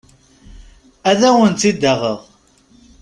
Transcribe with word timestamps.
Ad 1.09 1.21
awen-tt-id-aɣeɣ. 1.29 2.19